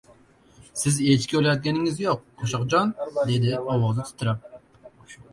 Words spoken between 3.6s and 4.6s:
ovozi titrab.